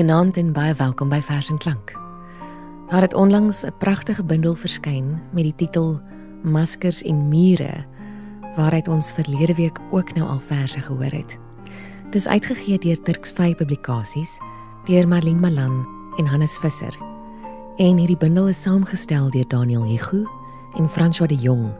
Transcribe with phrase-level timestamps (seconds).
[0.00, 1.90] Goeienaand en baie welkom by Vers en Klank.
[2.88, 6.00] Daar het onlangs 'n pragtige bundel verskyn met die titel
[6.42, 7.84] Maskers en Mure
[8.56, 11.38] waaruit ons verlede week ook nou al verse gehoor het.
[12.10, 14.38] Dis uitgegee deur Turks Vy Publikasies
[14.84, 15.86] deur Marlene Malan
[16.16, 16.96] en Hannes Visser.
[17.76, 20.24] En hierdie bundel is saamgestel deur Daniel Hugo
[20.76, 21.72] en François de Jong.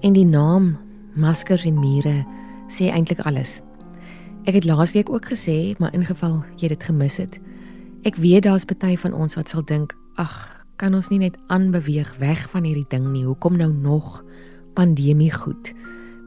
[0.00, 0.78] En die naam
[1.14, 2.26] Maskers en Mure
[2.68, 3.67] sê eintlik alles.
[4.48, 7.34] Ek het laasweek ook gesê, maar in geval jy dit gemis het,
[8.08, 12.14] ek weet daar's baie van ons wat sal dink, ag, kan ons nie net aanbeweeg
[12.16, 13.26] weg van hierdie ding nie.
[13.26, 14.22] Hoekom nou nog
[14.78, 15.74] pandemie goed?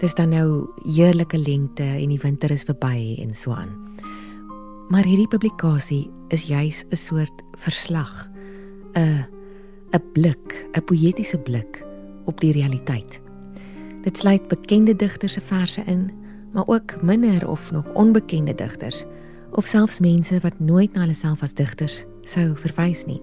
[0.04, 3.73] Dis dan nou heerlike lente en die winter is verby en so aan.
[4.94, 8.30] Maar hierdie publikasie is juis 'n soort verslag,
[8.94, 9.26] 'n
[9.98, 11.84] 'n blik, 'n poëtiese blik
[12.26, 13.22] op die realiteit.
[14.04, 16.20] Dit sluit bekende digters se verse in,
[16.52, 19.06] maar ook minder of nog onbekende digters
[19.52, 23.20] of selfs mense wat nooit na hulle self as digters sou verwys nie.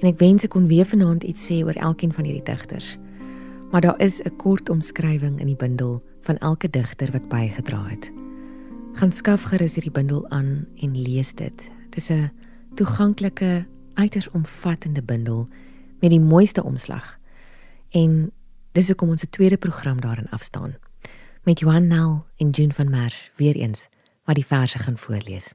[0.00, 2.96] En ek wens ek kon weer vanaand iets sê oor elkeen van hierdie digters.
[3.70, 8.12] Maar daar is 'n kort omskrywing in die bundel van elke digter wat bygedra het.
[8.92, 11.70] Gaan skaf gerus hierdie bundel aan en lees dit.
[11.90, 12.30] Dit is 'n
[12.74, 15.48] toeganklike, uiters omvattende bundel
[16.00, 17.18] met die mooiste omslag.
[17.90, 18.32] En
[18.72, 20.74] dis hoekom ons 'n tweede program daarin afstaan
[21.42, 23.88] met Johan Nel en June van Mer weer eens
[24.24, 25.54] wat die verse gaan voorlees.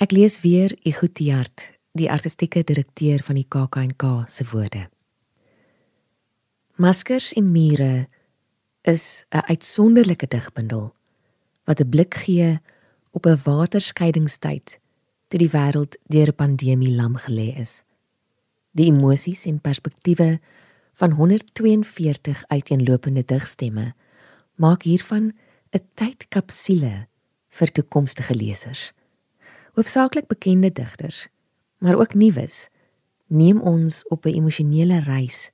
[0.00, 4.88] Ek lees weer Igutiart, die artistieke direkteur van die KAK&K se woorde.
[6.80, 8.08] Maskers en mure
[8.82, 10.94] is 'n uitsonderlike digbundel
[11.64, 12.60] wat 'n blik gee
[13.10, 14.80] op 'n waterskeidingstyd
[15.28, 17.82] toe die wêreld deur 'n pandemie lam gelê is.
[18.70, 20.40] Die emosies en perspektiewe
[20.92, 23.94] van 142 uiteenlopende digstemme
[24.54, 25.32] maak hiervan
[25.72, 27.06] 'n tydkapsule
[27.48, 28.92] vir toekomstige lesers.
[29.72, 31.28] Hoofsaaklik bekende digters,
[31.78, 32.68] maar ook nuus,
[33.26, 35.50] neem ons op 'n emosionele reis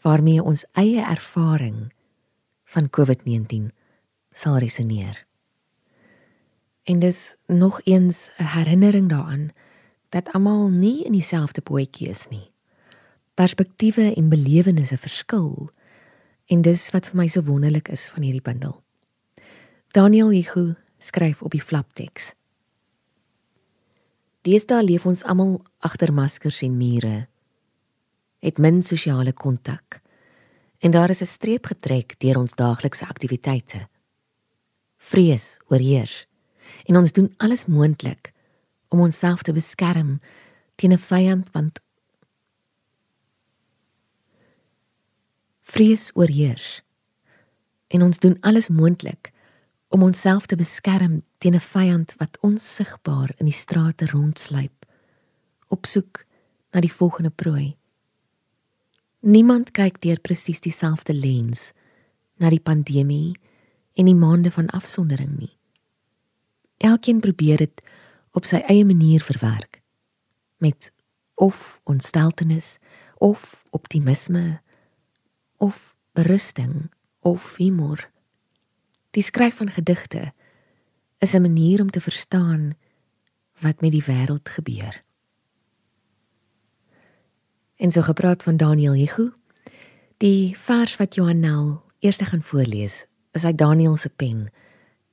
[0.00, 1.92] waarmee ons eie ervaring
[2.64, 3.70] van COVID-19
[4.30, 5.26] sal resoneer.
[6.82, 9.50] En dis nog eens 'n herinnering daaraan
[10.08, 12.50] dat almal nie in dieselfde bootjie is nie.
[13.34, 15.70] Perspektiewe en belewennisse verskil
[16.46, 18.78] En dis wat vir my so wonderlik is van hierdie bundel.
[19.96, 22.34] Daniel Hugo skryf op die flapteks.
[24.46, 27.26] Deesdae leef ons almal agter maskers en mure.
[28.38, 30.00] Het min sosiale kontak.
[30.78, 33.88] En daar is 'n streep getrek deur ons daaglikse aktiwiteite.
[34.96, 36.26] Vrees oorheers.
[36.84, 38.32] En ons doen alles moontlik
[38.88, 40.20] om onsself te beskerm
[40.74, 41.80] teen 'n vyand want
[45.66, 46.82] vrees oorheers.
[47.86, 49.32] En ons doen alles moontlik
[49.88, 54.86] om onsself te beskerm teen 'n vyand wat onsigbaar in die strate rondsluip
[55.68, 56.26] op soek
[56.70, 57.76] na die volgende prooi.
[59.20, 61.72] Niemand kyk deur presies dieselfde lens
[62.36, 63.38] na die pandemie
[63.94, 65.56] en die maande van afsondering nie.
[66.76, 67.86] Elkeen probeer dit
[68.30, 69.82] op sy eie manier verwerk
[70.56, 70.92] met
[71.34, 72.78] of ontsteltenis
[73.18, 74.60] of optimisme
[75.56, 76.90] of berusting
[77.20, 78.10] of humor.
[79.10, 80.32] Die skryf van gedigte
[81.18, 82.76] is 'n manier om te verstaan
[83.58, 85.04] wat met die wêreld gebeur.
[87.76, 89.32] En so gepraat van Daniel Hugo.
[90.16, 94.52] Die vers wat Johanel eers gaan voorlees, is uit Daniel se pen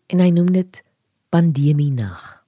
[0.07, 0.83] en hy noem dit
[1.29, 2.45] Pandemie nag.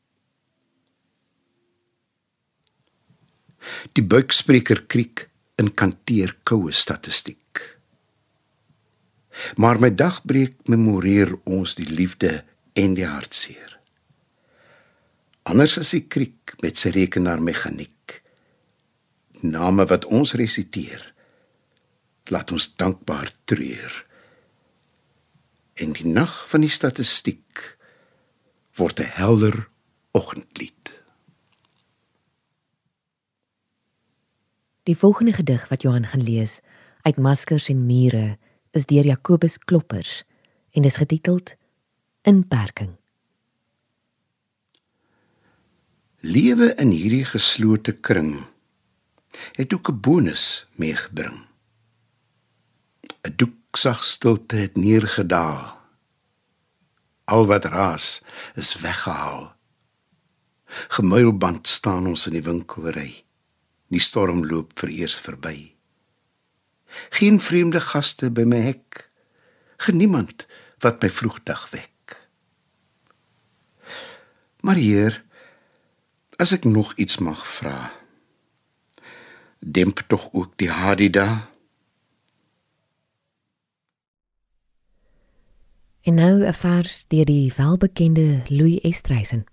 [3.92, 7.45] Die buikspreker kriek in kanteer koue statistiek.
[9.56, 12.44] Maar my dagbreek memoreer ons die liefde
[12.74, 13.76] en die hartseer.
[15.46, 18.22] Anders as die kriek met sy rekenaar meganiek.
[19.46, 21.04] Name wat ons resiteer.
[22.34, 23.94] Laat ons dankbaar treur.
[25.76, 27.78] En die nag van die statistiek
[28.80, 29.68] word 'n helder
[30.12, 31.04] oggendlied.
[34.84, 36.60] Die volgende gedig wat Johan gaan lees
[37.02, 38.38] uit Maskers en Mure
[38.75, 40.24] is deur Jacobus Kloppers
[40.75, 41.56] en is getiteld
[42.27, 42.95] Inperking.
[46.25, 48.45] Lewe in hierdie geslote kring
[49.56, 51.45] het ook 'n bonus meegebring.
[53.24, 55.81] 'n Doeksag stilte het neergedaal.
[57.25, 58.22] Al wat raas
[58.56, 59.56] is weggehaal.
[60.88, 63.24] Gemuilband staan ons in die winkelry.
[63.88, 65.75] Die storm loop vereers verby.
[67.10, 69.10] Geen vreemde gaste by my hek.
[69.78, 70.46] Geniemand
[70.80, 71.92] wat my vroegdag wek.
[74.60, 75.24] Maar Heer,
[76.42, 77.92] as ek nog iets mag vra,
[79.60, 81.50] demp tog ook die hadida.
[86.06, 89.46] En nou vers deur die welbekende Louis Estreisen.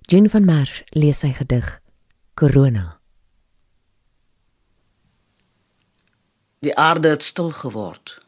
[0.00, 1.80] Jean van Merwe lees sy gedig
[2.34, 3.01] Corona.
[6.62, 8.20] Die aarde het stil geword.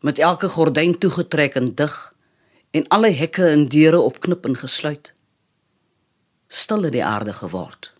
[0.00, 1.96] Met elke gordyn toegetrek en dig
[2.70, 5.12] en alle hekke en deure op knip en gesluit.
[6.48, 7.92] Stil het die aarde geword.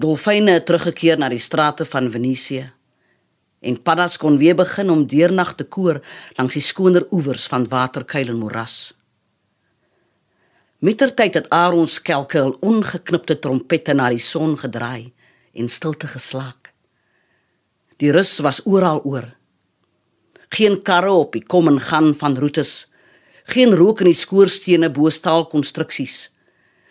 [0.00, 2.70] Dolfyne het teruggekeer na die strate van Venesië
[3.60, 6.00] en paddas kon weer begin om deernag te koor
[6.38, 8.94] langs die skoner oewers van waterkuil en moeras.
[10.80, 15.12] Mittertyd het Aaron skelke al ongeknipte trompette na die son gedraai
[15.52, 16.59] en stilte geslaak.
[18.00, 19.28] Die rus was oral oor.
[20.48, 22.88] Geen karre op die kom en gaan van roetes.
[23.44, 26.30] Geen rook in die skoorstene bo staalkonstruksies.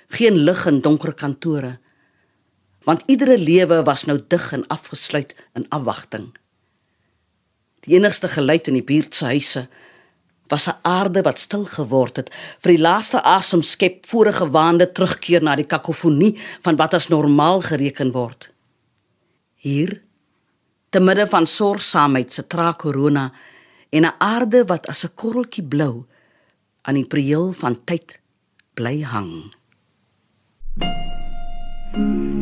[0.09, 1.79] Geen lig in donker kantore
[2.89, 6.31] want iedere lewe was nou dig en afgesluit in afwagting.
[7.85, 9.67] Die enigste geluid in die buurt se huise
[10.50, 12.29] was 'n aarde wat stil geword het
[12.61, 17.61] vir die laaste asem skep vorige waande terugkeer na die kakofonie van wat as normaal
[17.61, 18.53] gereken word.
[19.56, 20.01] Hier
[20.89, 23.31] te midde van sorgsaamheid se tra korona
[23.89, 26.06] en 'n aarde wat as 'n korreltjie blou
[26.81, 28.19] aan die prieel van tyd
[28.74, 29.53] bly hang.
[31.91, 32.38] thank you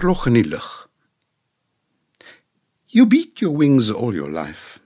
[0.00, 0.88] Oorlog in die lug.
[2.86, 4.80] You beat your wings all your life,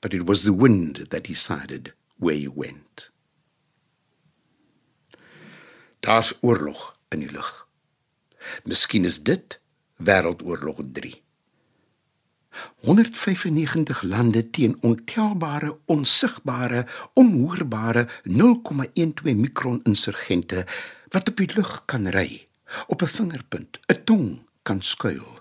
[0.00, 3.10] but it was the wind that decided where you went.
[6.00, 7.68] Daar's oorlog in die lug.
[8.64, 9.60] Miskien is dit
[10.00, 11.12] Wêreldoorlog 3.
[12.88, 20.64] 195 lande teen ontelbare, onsigbare, onhoorbare 0,12 mikron insurgente
[21.12, 22.43] wat op die lug kan ry,
[22.86, 25.40] op 'n vingerpunt, 'n tong kan skuil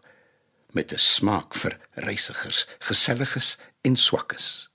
[0.72, 4.70] met 'n smaak vir reisigers, geselliges en swakkes.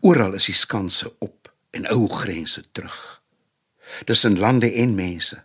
[0.00, 3.22] Oral is die skanse op en ou grense terug.
[4.04, 5.44] Dis in lande en mense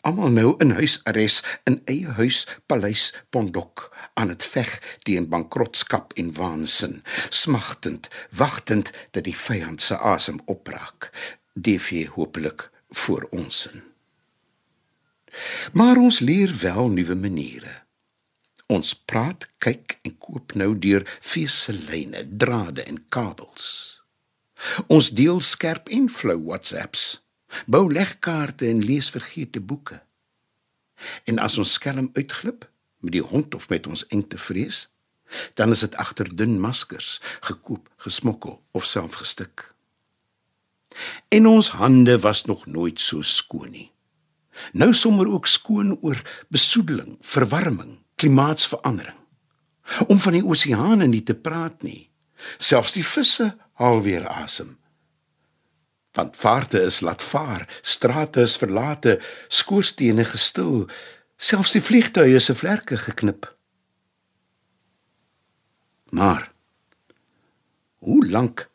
[0.00, 4.72] almal nou in huisarrest in eie huis paleis Pondok aan dit veg
[5.06, 11.10] teen bankrotskap en waansin smagtend wagtend dat die vyand se asem opraak
[11.54, 12.68] DV hopelik
[13.04, 13.86] vir ons in
[15.72, 17.76] maar ons leer wel nuwe maniere
[18.70, 23.66] ons praat kyk en koop nou deur feeselyne drade en kabels
[24.86, 27.10] ons deel skerp en flou WhatsApps
[27.66, 30.02] bou legkaarte en lees vergete boeke.
[31.24, 32.68] En as ons skelm uitglip
[33.00, 34.88] met die hond of met ons engte vrees,
[35.54, 39.70] dan is dit agter dun maskers, gekoop, gesmokkel of self gestik.
[41.28, 43.92] En ons hande was nog nooit so skoon nie.
[44.72, 49.16] Nou sommer ook skoon oor besoedeling, verwarming, klimaatsverandering.
[50.06, 52.10] Om van die oseane nie te praat nie.
[52.58, 54.80] Selfs die visse haal weer asem
[56.12, 59.18] want vaarte is laat vaar, strate is verlate,
[59.48, 60.88] skoorstene gestil,
[61.36, 63.46] selfs die vliegtuie se vlerke geknip.
[66.10, 66.50] Maar
[67.98, 68.66] hoe lank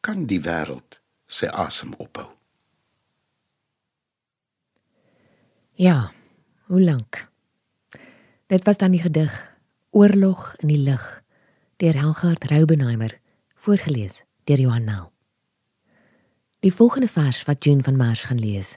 [0.00, 1.00] kan die wêreld
[1.32, 2.28] sy asem ophou?
[5.80, 6.12] Ja,
[6.68, 7.28] hoe lank?
[8.52, 9.32] Dit was dan die gedig
[9.90, 11.22] Oorlog in die lug
[11.76, 13.16] deur Helgard Raubenheimer
[13.54, 15.12] voorgeles deur Johan Nel.
[16.62, 18.76] Die volgende vers wat June van Mars gaan lees,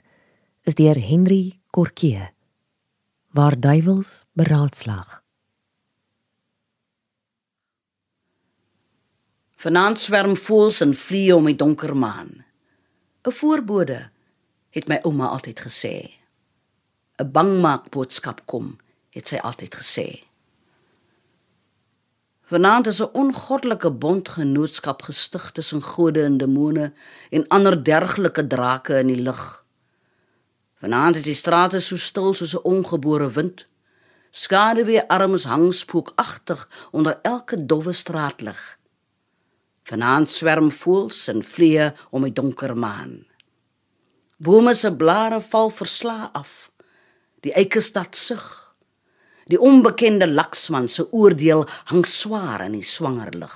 [0.62, 2.30] is deur Henry Korkie.
[3.30, 5.22] Waar duiwels beraadslag.
[9.56, 12.45] Vanaand swerm voëls en vliee om die donker maan.
[13.26, 14.10] 'n Voorbode
[14.70, 15.94] het my ouma altyd gesê.
[17.18, 18.78] 'n Bangmaak boodskap kom,
[19.10, 20.08] het sy altyd gesê.
[22.50, 26.92] Vanaand is 'n ongoddelike bondgenootskap gestig tussen gode en demone
[27.30, 29.64] en ander dergelike drake in die lug.
[30.80, 33.66] Vanaand is die strate so stil soos 'n ongebore wind.
[34.30, 38.75] Skaduwee arms hang spookagtig onder elke dowwe straatlig.
[39.86, 43.20] Vanaand swerm voëls en vliee om die donker maan.
[44.42, 46.70] Bome se blare val versla af.
[47.46, 48.44] Die eikestad sug.
[49.46, 51.62] Die onbekende laksman se oordeel
[51.92, 53.54] hang swaar in die swanger lug.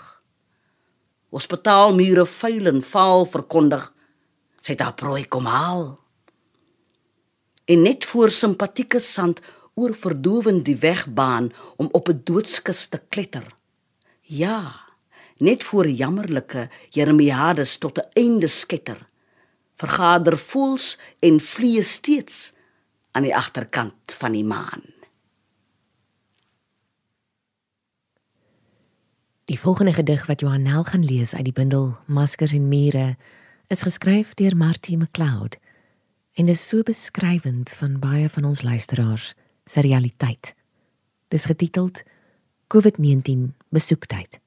[1.34, 3.88] Hospitaalmure vuil en vaal verkondig
[4.60, 5.96] sy het haar prooi kom haal.
[7.66, 9.40] En net voor simpatieke sand
[9.74, 13.46] oor verdowend die wegbaan om op 'n doodskus te kletter.
[14.20, 14.89] Ja,
[15.40, 19.06] net voor jammerlike Jeremiades tot 'n einde sketter.
[19.76, 22.52] Vergader voels en vliee steeds
[23.10, 24.82] aan die agterkant van die maan.
[29.44, 33.16] Die volgende gedig wat Johan Nel gaan lees uit die bundel Maskers en Mure
[33.66, 35.56] is geskryf deur Martie McLeod
[36.32, 40.54] en is so beskrywend van baie van ons luisteraars se realiteit.
[41.28, 42.02] Dis getiteld
[42.66, 44.39] COVID-19 besoektyd.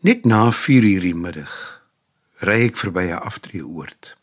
[0.00, 1.82] Net na 4:00 die middag
[2.46, 4.14] ry ek verby 'n aftreeoord.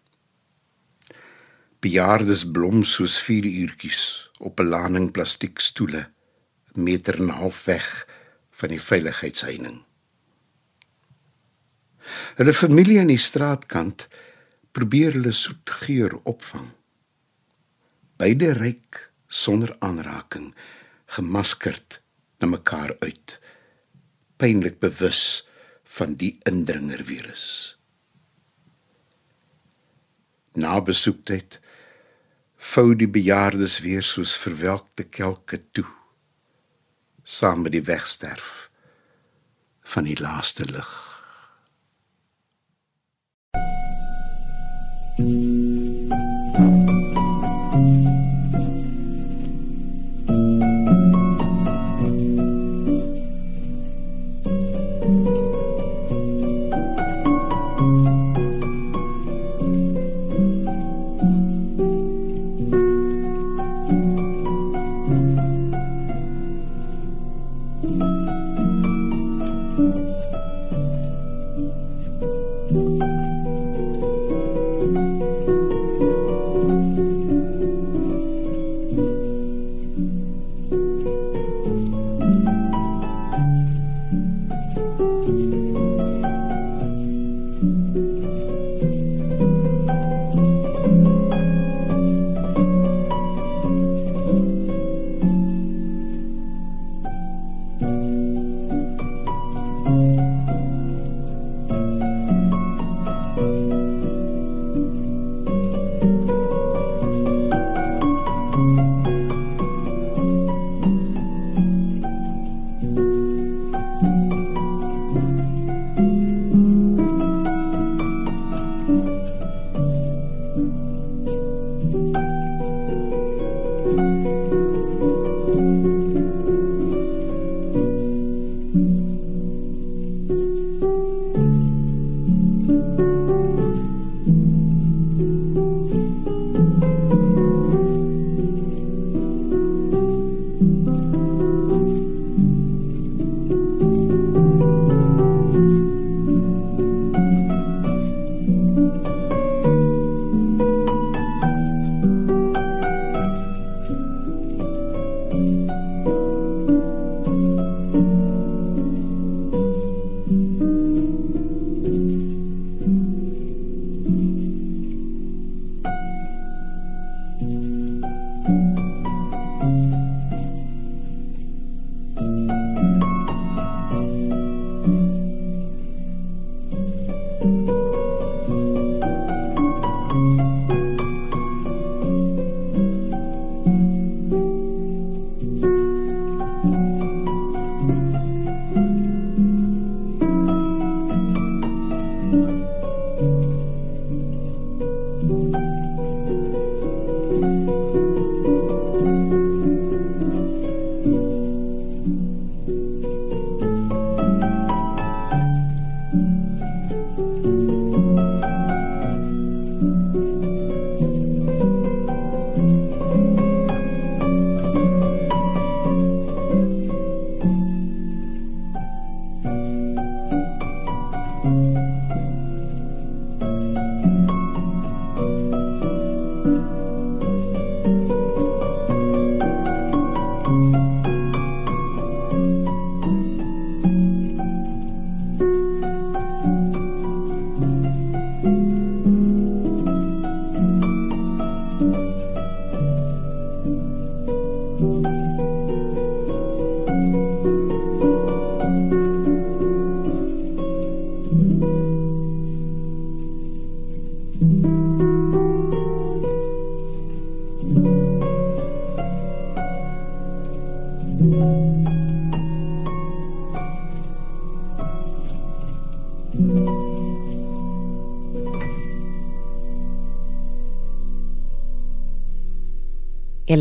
[1.79, 6.09] Bejaardes blom soos 4 uurtjies op 'n lading plastiekstoele
[6.73, 8.07] meter en 'n half weg
[8.51, 9.83] van die veiligheidsheining.
[12.35, 14.07] Hulle familie aan die straatkant
[14.71, 16.69] probeer hulle soet geur opvang.
[18.17, 20.55] Beide ryk sonder aanraking,
[21.05, 22.01] gemaskerd
[22.39, 23.39] na mekaar uit,
[24.37, 25.44] pynlik bewus
[25.95, 27.77] van die indringervirus.
[30.55, 31.59] Na besoektyd
[32.71, 35.87] vou die bejaardes weer soos verwelkte kelke toe
[37.25, 38.69] saam met die wegsterf
[39.81, 41.04] van die laaste lig.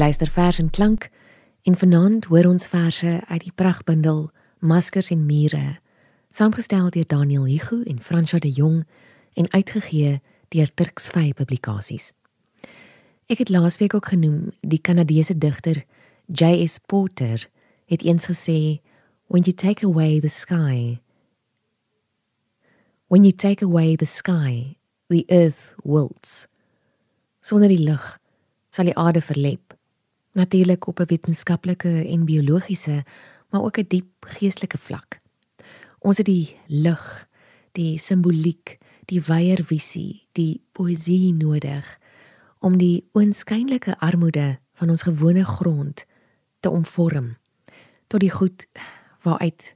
[0.05, 1.09] Luister vers en klank
[1.63, 4.27] en vanaand hoor ons verse uit die pragbundel
[4.61, 5.79] Maskers en Mure,
[6.29, 8.83] saamgestel deur Daniel Hugo en Franswa de Jong
[9.41, 10.19] en uitgegee
[10.53, 12.11] deur Turks Vy Publikasies.
[13.33, 15.81] Ek het laasweek ook genoem die Kanadese digter
[16.27, 16.83] J.S.
[16.85, 17.47] Porter
[17.89, 18.83] het eens gesê
[19.33, 21.01] when you take away the sky
[23.09, 24.77] when you take away the sky
[25.09, 26.45] the earth wilts
[27.41, 28.05] sonder die lig
[28.69, 29.74] sal die aarde verlep
[30.35, 33.05] natuurlik op 'n wetenskaplike en biologiese
[33.51, 35.19] maar ook 'n diep geestelike vlak
[35.99, 37.29] ons het die lig
[37.73, 41.99] die simboliek die wyeer visie die poësie nodig
[42.59, 46.05] om die oënskynlike armoede van ons gewone grond
[46.61, 47.37] te omvorm
[48.07, 48.67] tot die goed
[49.23, 49.75] waaruit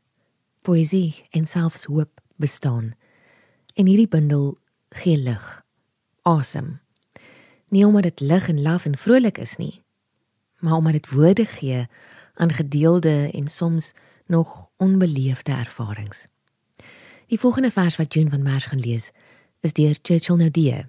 [0.69, 2.93] poësie en selfs hoop bestaan.
[3.75, 4.59] En hierdie bundel
[5.01, 5.47] gee lig,
[6.23, 6.79] asem.
[7.69, 9.83] Nie omdat dit lig en laf en vrolik is nie,
[10.59, 11.87] maar omdat dit woorde gee
[12.35, 13.93] aan gedeelde en soms
[14.27, 16.27] nog onbeleefde ervarings.
[17.27, 19.11] Die volgende vers wat June van Merwe gaan lees,
[19.61, 20.87] is deur Churchill Naudee.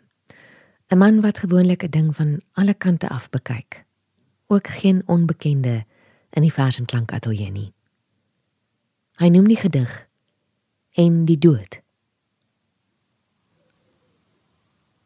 [0.88, 3.86] 'n Man wat gewoonlik 'n ding van alle kante af bekyk.
[4.48, 5.86] Ook geen onbekende
[6.30, 7.74] in die vers en klank ateljee nie.
[9.18, 10.08] Hy noem die gedig
[10.92, 11.82] en die dood.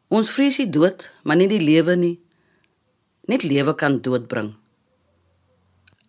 [0.08, 2.23] Ons vrees die dood, maar nie die lewe nie.
[3.26, 4.54] Net lewe kan dood bring.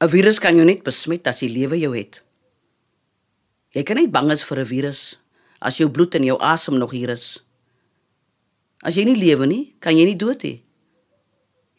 [0.01, 2.23] 'n Virus kan jou net besmet as jy lewe jou het.
[3.73, 5.17] Jy kan nie bang is vir 'n virus
[5.61, 7.43] as jou bloed en jou asem nog hier is.
[8.83, 10.63] As jy nie lewe nie, kan jy nie dood nie.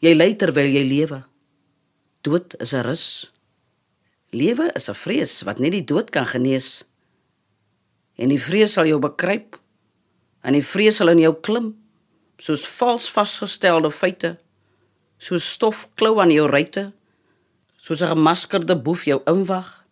[0.01, 1.23] Jy ly terwyl jy lewe
[2.27, 3.05] dood is 'n rus.
[4.31, 6.83] Lewe is 'n vrees wat net die dood kan genees.
[8.15, 9.59] En die vrees sal jou bekruip.
[10.43, 11.67] En die vrees sal in jou klim
[12.37, 14.37] soos vals vasgestelde feite.
[15.17, 16.93] Soos stof klou aan jou ruite.
[17.77, 19.85] Soos 'n gemaskerde boef jou inwag.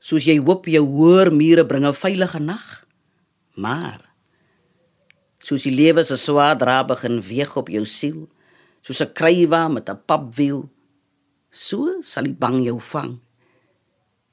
[0.00, 2.86] Soos jy hoop jou hoër mure bring 'n veilige nag.
[3.54, 4.08] Maar
[5.38, 8.28] soos die lewe se swaar dra begin weeg op jou siel,
[8.82, 10.68] soos 'n krywa met 'n papwiel
[11.50, 13.18] so sal die bang jou vang.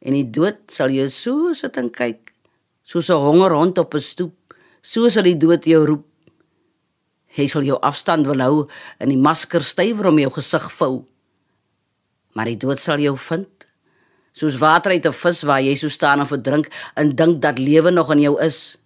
[0.06, 2.34] En die dood sal jou so sit en kyk,
[2.84, 6.06] soos 'n honger hond op 'n stoep, so sal die dood jou roep.
[7.36, 8.70] Hy sal jou afstand wil hou
[9.00, 10.94] en die masker stywer om jou gesig vou.
[12.36, 13.68] Maar die dood sal jou vind,
[14.36, 17.92] soos water uit 'n vis waar jy so staan en verdrink en dink dat lewe
[17.92, 18.78] nog in jou is.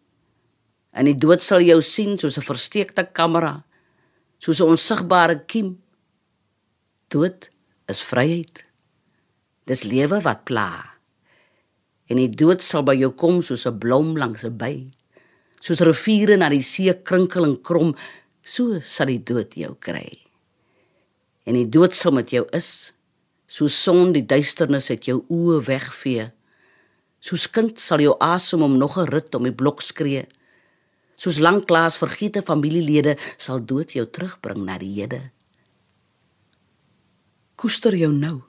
[0.93, 3.63] En die dood sal jou sien soos 'n versteekte kamera,
[4.37, 5.81] soos 'n onsigbare kiem.
[7.07, 7.49] Dood
[7.87, 8.65] is vryheid.
[9.65, 10.99] Dis lewe wat pla.
[12.09, 14.89] En die dood sal by jou kom soos 'n blom langs 'n by.
[15.59, 17.95] Soos riviere na die see krinkel en krom,
[18.49, 20.07] so sal die dood jou kry.
[21.45, 22.91] En die dood sal met jou is,
[23.49, 26.29] soos son die duisternis uit jou oë wegvee.
[27.21, 30.27] Soos kind sal jou asem om nog 'n rit om die blok skree.
[31.15, 35.31] Soos lanklaas vergete familielede sal dood jou terugbring na die hede
[37.59, 38.39] koester jou nou.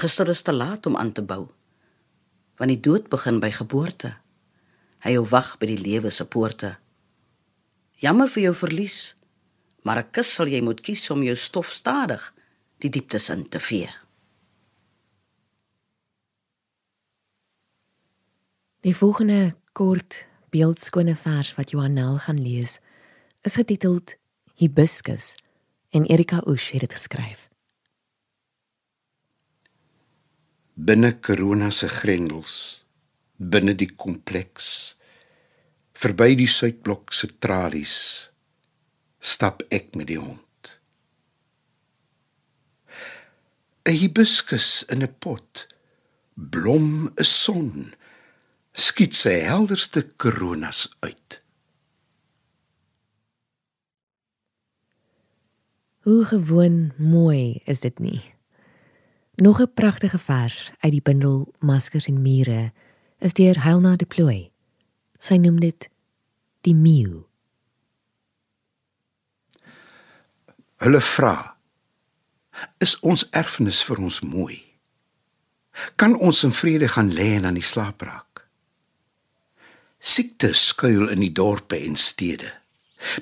[0.00, 1.50] Gister is te laat om aan te bou.
[2.56, 4.14] Want die dood begin by geboorte.
[5.04, 6.78] Hy jou wag by die lewe se poorte.
[8.02, 9.14] Jammer vir jou verlies,
[9.82, 12.34] maar 'n kus sal jy moet kies om jou stof stadig
[12.78, 13.90] die dieptes in te vee.
[18.80, 22.80] Die volgende kort beeldskone vers wat Johanel gaan lees,
[23.42, 24.16] is getiteld
[24.54, 25.36] Hibiscus
[25.90, 27.52] en Erika Osh het dit geskryf.
[30.74, 32.54] binne corona se grendels
[33.36, 34.96] binne die kompleks
[36.02, 37.96] verby die suidblok se tralies
[39.22, 40.80] stap ek met die hond.
[43.86, 45.66] 'n hibiscus in 'n pot
[46.34, 47.94] blom 'n son
[48.72, 51.42] skiet sy helderste koronas uit.
[56.02, 58.22] Hoe gewoon mooi is dit nie.
[59.34, 62.72] Nog 'n pragtige vers uit die bundel Maskers en Mure
[63.18, 64.50] is deur Helena de Plooi.
[65.18, 65.91] Sy noem dit
[66.66, 67.22] die meeu.
[70.82, 71.36] Hulle vra:
[72.82, 74.58] Is ons erfenis vir ons mooi?
[75.96, 78.44] Kan ons in vrede gaan lê en aan die slaap raak?
[80.02, 82.50] Siekte skuil in die dorpe en stede.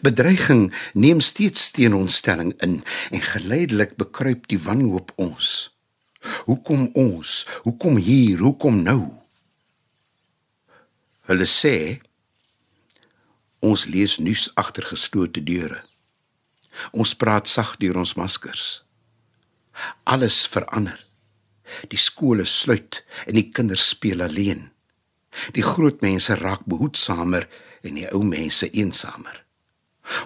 [0.04, 5.70] Bedreiging neem steeds teen ons stelling in en geleidelik bekruip die wanhoop ons.
[6.48, 7.46] Hoekom ons?
[7.64, 8.40] Hoekom hier?
[8.44, 9.02] Hoekom nou?
[11.30, 12.00] Hulle sê
[13.60, 15.82] ons lees nuus agter geslote deure.
[16.92, 18.82] Ons praat sag deur ons maskers.
[20.04, 20.98] Alles verander.
[21.92, 24.70] Die skole sluit en die kinders speel alleen.
[25.54, 27.46] Die groot mense raak behoedsamer
[27.86, 29.44] en die ou mense eensamer.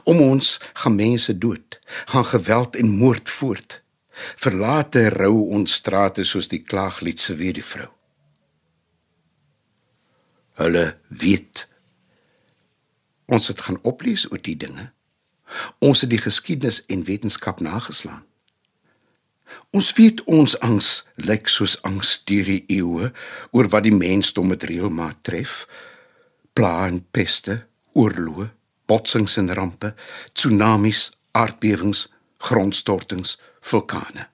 [0.09, 3.81] Om ons gaan mense dood, gaan geweld en moord voort.
[4.41, 7.91] Verlate rou ons strate soos die klaaglied se weer die vrou.
[10.61, 11.67] Hulle weet
[13.27, 14.91] ons het gaan oplees oor die dinge.
[15.79, 18.25] Ons het die geskiedenis en wetenskap nageslaan.
[19.75, 23.11] Ons weet ons angs lyk soos angs deur die eeue
[23.53, 25.65] oor wat die mensdom met reëlmaat tref.
[26.55, 28.49] Pla en peste, oorloë,
[28.87, 29.95] botsings en rampe,
[30.33, 32.09] tsunamies, aardbewings,
[32.45, 34.29] grondstortings, vulkane.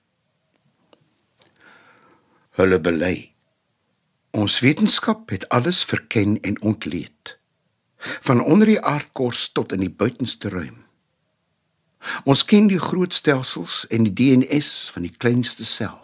[2.59, 3.15] Hulle bely.
[4.37, 7.37] Ons wetenskap het alles verken en ontleed.
[8.01, 10.81] Van onder die aardkors tot in die buitenste ruim.
[12.25, 15.99] Ons ken die groot stelsels en die DNS van die kleinste sel.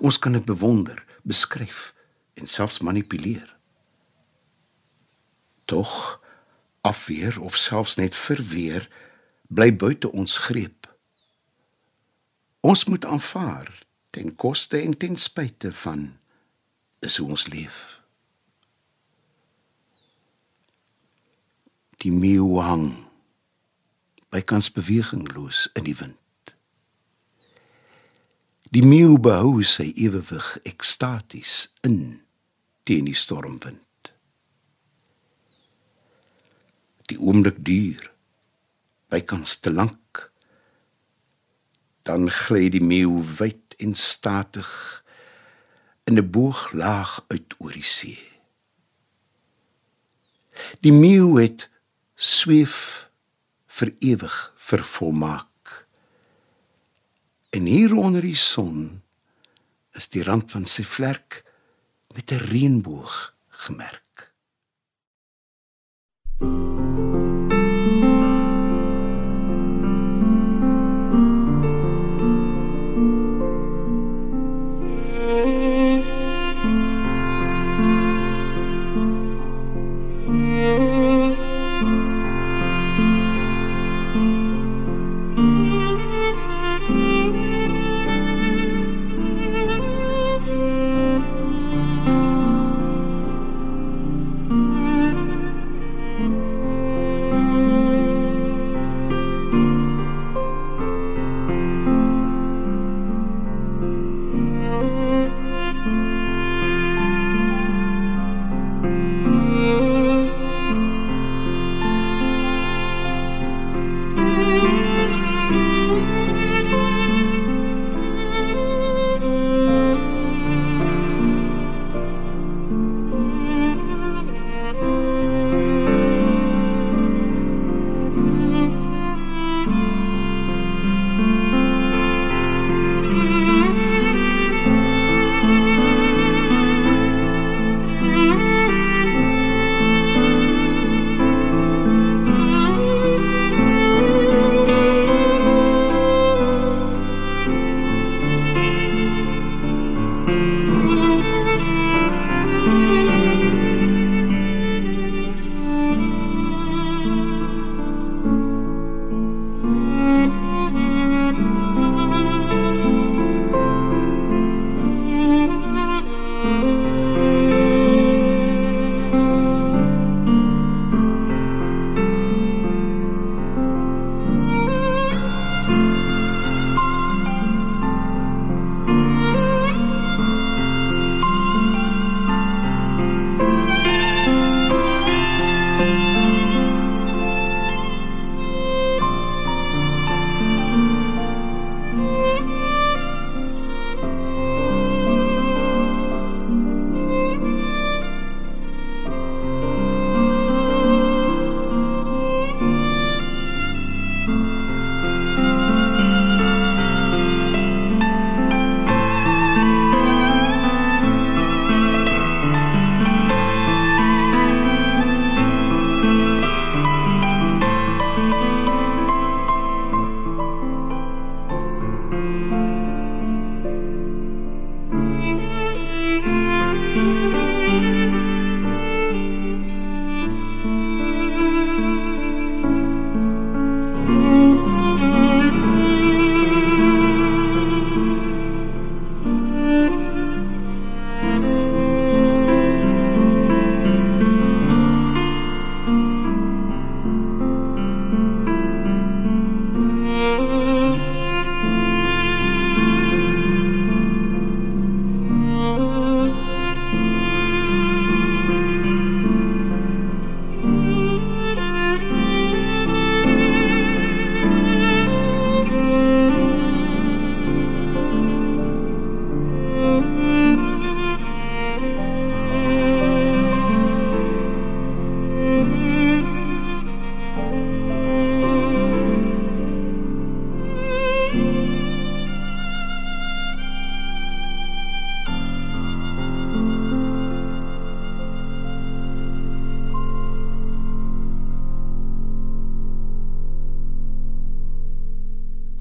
[0.00, 1.92] Ons kan dit bewonder, beskryf
[2.34, 3.48] en selfs manipuleer.
[5.64, 6.20] Tog
[6.80, 8.88] afweer of selfs net verweer
[9.52, 10.88] bly buite ons greep.
[12.60, 13.68] Ons moet aanvaar
[14.10, 16.12] ten koste en ten spyte van
[17.02, 18.01] is hoe ons leef.
[22.02, 23.06] Die meeu hang
[24.32, 26.18] bykans bewegingloos in die wind.
[28.72, 32.24] Die meeu behou sy ewewig ekstaties in
[32.88, 34.10] teen die stormwind.
[37.12, 38.08] Die oomblik duur
[39.12, 40.24] bykans te lank.
[42.08, 44.70] Dan gly die meeu wyd en statig
[46.08, 48.18] in 'n booglaag uit oor die see.
[50.80, 51.68] Die meeu het
[52.22, 53.10] sweef
[53.66, 55.86] vir ewig vervolmaak.
[57.50, 59.02] En hier onder die son
[59.98, 61.42] is die rand van sy vlek
[62.14, 63.34] met 'n reënboog
[63.66, 64.32] gemerk.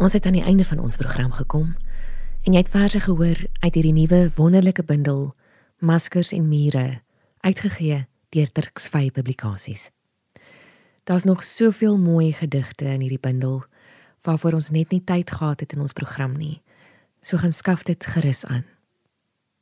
[0.02, 1.76] Ons het aan die einde van ons program gekom
[2.42, 5.36] en jy het verse gehoor uit hierdie nuwe wonderlike bundel
[5.78, 7.04] Maskers en Mure
[7.46, 8.00] uitgegee
[8.34, 9.92] deur Turks Vy Publikasies.
[11.06, 13.62] Daar's nog soveel mooi gedigte in hierdie bundel
[14.26, 16.64] waarvoor ons net nie tyd gehad het in ons program nie.
[17.22, 18.66] So gaan skaf dit gerus aan.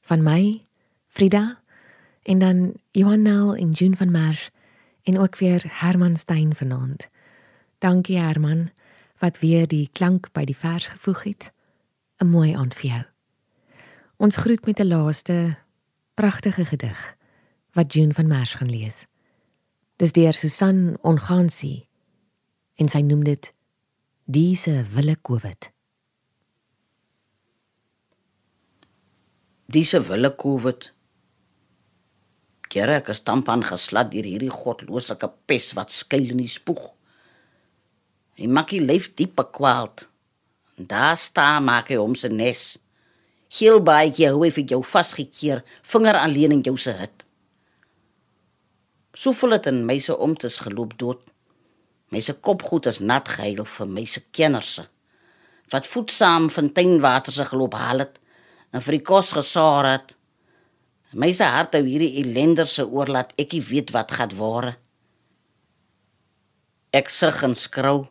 [0.08, 0.64] Van my,
[1.12, 1.60] Frida
[2.24, 4.52] en dan Johan Nel en June van Merwe
[5.04, 7.10] en ook weer Herman Stein vanaand.
[7.84, 8.70] Dankie Herman
[9.20, 11.52] wat weer die klank by die vers gevoeg het.
[12.20, 13.04] 'n Mooi aand vir jou.
[14.18, 15.58] Ons groet met 'n laaste
[16.14, 17.16] pragtige gedig
[17.74, 19.08] wat June van Merwe gaan lees.
[19.96, 21.88] Dis deur Susan Ongansi
[22.76, 23.54] en sy noem dit
[24.26, 25.72] Diese wille Covid.
[29.66, 30.94] Diese wille Covid
[32.70, 35.16] Kere ek stamp aan geslat deur hierdie godlose
[35.50, 36.99] pes wat skuil in die spoeg.
[38.40, 40.06] Hy maak die lyf diep bekwaald.
[40.80, 42.78] Daar staan maak hy hom se nes.
[43.52, 47.26] Heel baie hou hy vir jou vasgekeer, vinger alleen in jou se hit.
[49.12, 51.26] So vol het in my se omtes geloop dood.
[52.14, 54.78] My se kopgoed is nat gehuil vir my se kenners.
[55.74, 58.22] Wat voedsaam fonteinwater se geloop haal het
[58.72, 60.14] en vir die kos gesaar het.
[61.12, 64.78] My se hart hou hierdie ellender se oorlaat ek nie weet wat gaan ware.
[66.96, 68.08] Ek sug en skrou.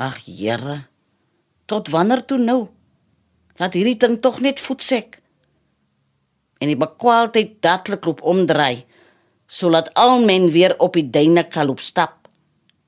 [0.00, 0.86] Ag Here.
[1.68, 2.68] Tot wanneer toe nou?
[3.60, 5.18] Laat hierdie ding tog net voetsek.
[6.60, 8.86] En die bekwaaldheid dadelik loop omdraai
[9.50, 12.28] sodat al men weer op die duine kan loop stap.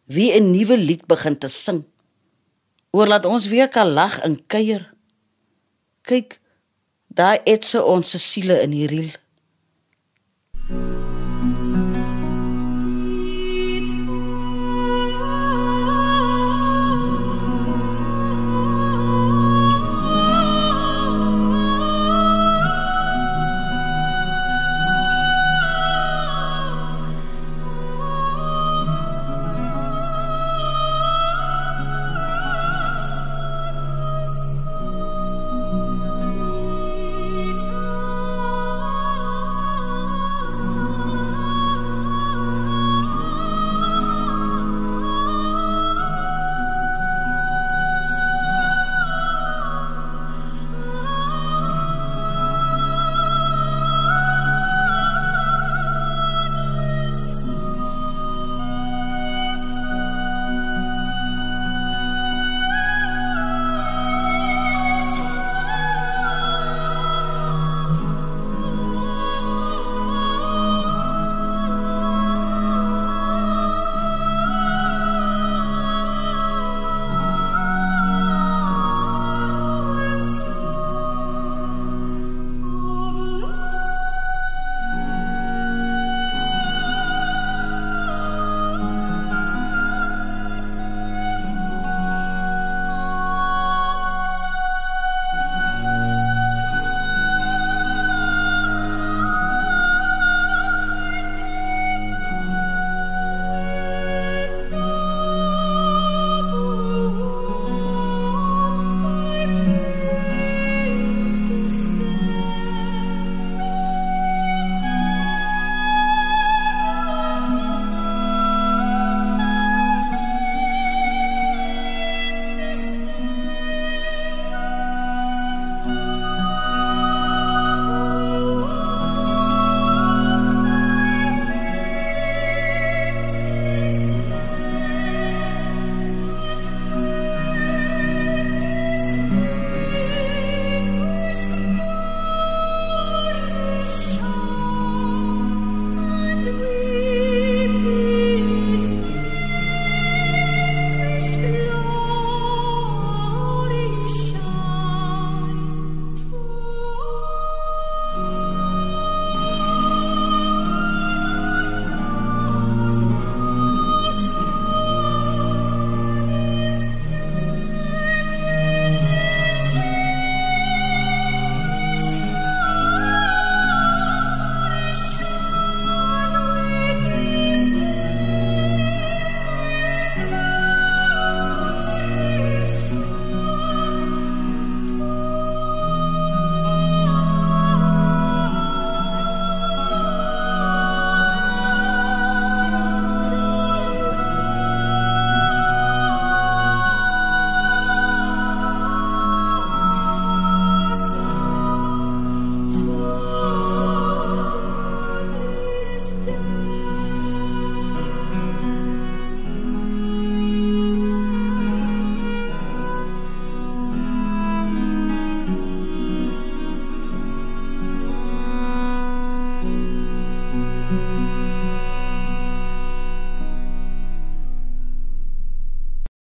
[0.07, 1.85] Wie 'n nuwe lied begin te sing.
[2.91, 4.93] Oor laat ons weer kan lag en kuier.
[6.03, 6.41] Kyk,
[7.13, 9.11] Daai etse ons se siele in die riel.